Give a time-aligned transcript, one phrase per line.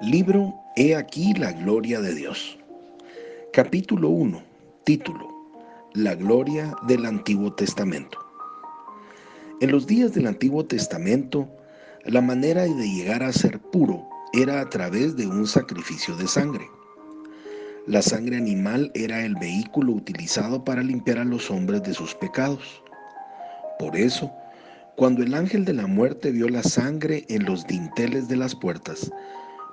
[0.00, 2.56] Libro He aquí la gloria de Dios.
[3.52, 4.42] Capítulo 1.
[4.84, 5.28] Título.
[5.92, 8.18] La gloria del Antiguo Testamento.
[9.60, 11.46] En los días del Antiguo Testamento,
[12.06, 16.66] la manera de llegar a ser puro era a través de un sacrificio de sangre.
[17.86, 22.82] La sangre animal era el vehículo utilizado para limpiar a los hombres de sus pecados.
[23.78, 24.32] Por eso,
[24.96, 29.10] cuando el ángel de la muerte vio la sangre en los dinteles de las puertas,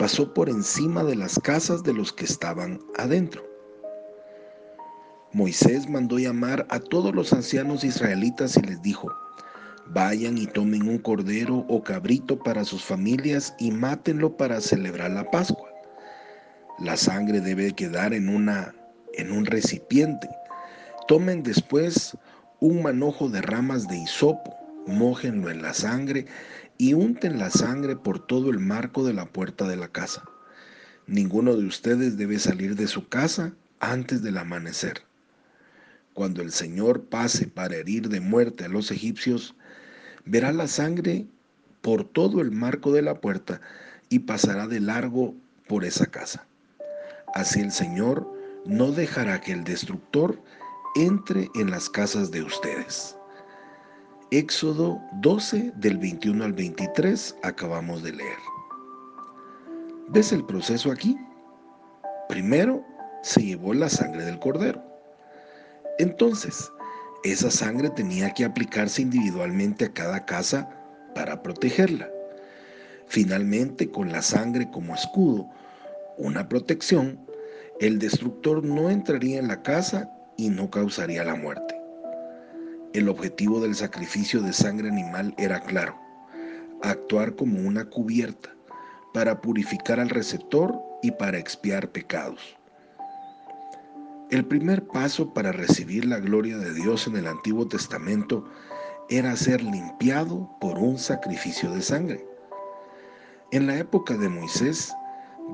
[0.00, 3.46] pasó por encima de las casas de los que estaban adentro.
[5.34, 9.12] Moisés mandó llamar a todos los ancianos israelitas y les dijo,
[9.88, 15.30] vayan y tomen un cordero o cabrito para sus familias y mátenlo para celebrar la
[15.30, 15.68] Pascua.
[16.78, 18.74] La sangre debe quedar en, una,
[19.12, 20.30] en un recipiente.
[21.08, 22.16] Tomen después
[22.58, 26.26] un manojo de ramas de hisopo, mójenlo en la sangre
[26.78, 30.24] y unten la sangre por todo el marco de la puerta de la casa.
[31.06, 35.02] Ninguno de ustedes debe salir de su casa antes del amanecer.
[36.14, 39.54] Cuando el Señor pase para herir de muerte a los egipcios,
[40.24, 41.26] verá la sangre
[41.80, 43.60] por todo el marco de la puerta
[44.08, 45.34] y pasará de largo
[45.66, 46.46] por esa casa.
[47.34, 48.26] Así el Señor
[48.66, 50.42] no dejará que el destructor
[50.94, 53.16] entre en las casas de ustedes.
[54.32, 58.38] Éxodo 12 del 21 al 23 acabamos de leer.
[60.10, 61.18] ¿Ves el proceso aquí?
[62.28, 62.84] Primero
[63.24, 64.80] se llevó la sangre del cordero.
[65.98, 66.70] Entonces,
[67.24, 70.70] esa sangre tenía que aplicarse individualmente a cada casa
[71.12, 72.08] para protegerla.
[73.08, 75.50] Finalmente, con la sangre como escudo,
[76.18, 77.18] una protección,
[77.80, 81.79] el destructor no entraría en la casa y no causaría la muerte.
[82.92, 85.96] El objetivo del sacrificio de sangre animal era claro,
[86.82, 88.50] actuar como una cubierta
[89.14, 92.58] para purificar al receptor y para expiar pecados.
[94.30, 98.44] El primer paso para recibir la gloria de Dios en el Antiguo Testamento
[99.08, 102.26] era ser limpiado por un sacrificio de sangre.
[103.52, 104.92] En la época de Moisés,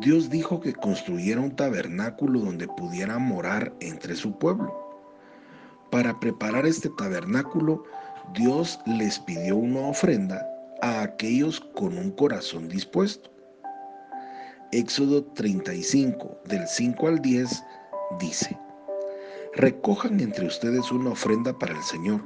[0.00, 4.85] Dios dijo que construyera un tabernáculo donde pudiera morar entre su pueblo.
[5.90, 7.84] Para preparar este tabernáculo,
[8.34, 10.44] Dios les pidió una ofrenda
[10.82, 13.30] a aquellos con un corazón dispuesto.
[14.72, 17.64] Éxodo 35, del 5 al 10,
[18.18, 18.58] dice,
[19.54, 22.20] Recojan entre ustedes una ofrenda para el Señor.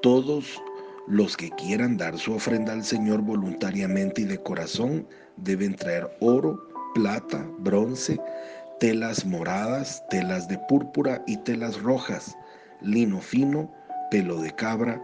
[0.00, 0.62] Todos
[1.08, 5.06] los que quieran dar su ofrenda al Señor voluntariamente y de corazón
[5.36, 8.20] deben traer oro, plata, bronce,
[8.78, 12.36] telas moradas, telas de púrpura y telas rojas
[12.80, 13.72] lino fino,
[14.10, 15.02] pelo de cabra,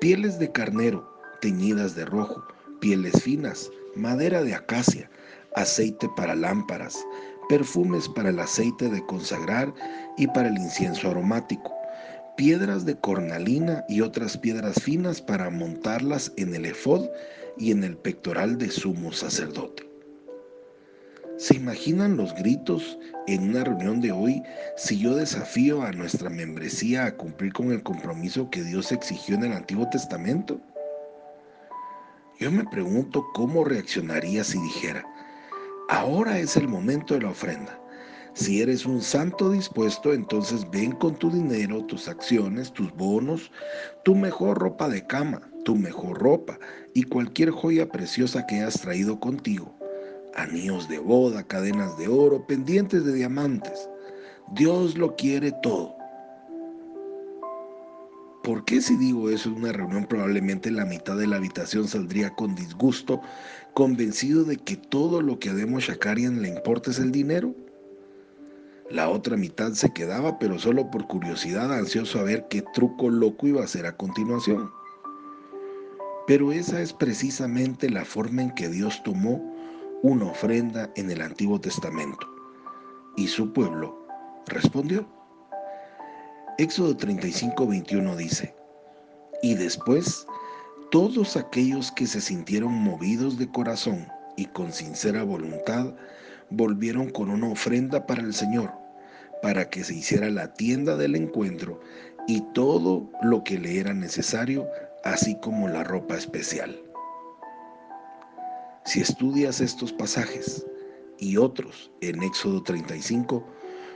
[0.00, 2.42] pieles de carnero teñidas de rojo,
[2.80, 5.10] pieles finas, madera de acacia,
[5.54, 6.98] aceite para lámparas,
[7.48, 9.72] perfumes para el aceite de consagrar
[10.16, 11.72] y para el incienso aromático,
[12.36, 17.08] piedras de cornalina y otras piedras finas para montarlas en el efod
[17.58, 19.85] y en el pectoral de sumo sacerdote.
[21.38, 24.42] ¿Se imaginan los gritos en una reunión de hoy
[24.78, 29.44] si yo desafío a nuestra membresía a cumplir con el compromiso que Dios exigió en
[29.44, 30.58] el Antiguo Testamento?
[32.40, 35.04] Yo me pregunto cómo reaccionaría si dijera,
[35.90, 37.78] ahora es el momento de la ofrenda.
[38.32, 43.52] Si eres un santo dispuesto, entonces ven con tu dinero, tus acciones, tus bonos,
[44.04, 46.58] tu mejor ropa de cama, tu mejor ropa
[46.94, 49.76] y cualquier joya preciosa que hayas traído contigo
[50.36, 53.88] anillos de boda, cadenas de oro, pendientes de diamantes.
[54.52, 55.94] Dios lo quiere todo.
[58.44, 62.30] ¿Por qué si digo eso en una reunión probablemente la mitad de la habitación saldría
[62.30, 63.20] con disgusto,
[63.74, 67.54] convencido de que todo lo que a Demo Shakarian le importa es el dinero?
[68.88, 73.48] La otra mitad se quedaba, pero solo por curiosidad, ansioso a ver qué truco loco
[73.48, 74.70] iba a hacer a continuación.
[76.28, 79.56] Pero esa es precisamente la forma en que Dios tomó
[80.02, 82.26] una ofrenda en el Antiguo Testamento.
[83.16, 84.06] Y su pueblo
[84.46, 85.06] respondió.
[86.58, 88.54] Éxodo 35, 21 dice,
[89.42, 90.26] y después
[90.90, 94.06] todos aquellos que se sintieron movidos de corazón
[94.36, 95.94] y con sincera voluntad
[96.50, 98.72] volvieron con una ofrenda para el Señor,
[99.42, 101.80] para que se hiciera la tienda del encuentro
[102.26, 104.66] y todo lo que le era necesario,
[105.04, 106.85] así como la ropa especial.
[108.86, 110.64] Si estudias estos pasajes
[111.18, 113.44] y otros en Éxodo 35,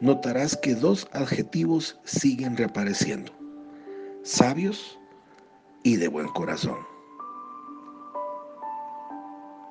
[0.00, 3.32] notarás que dos adjetivos siguen reapareciendo,
[4.24, 4.98] sabios
[5.84, 6.91] y de buen corazón.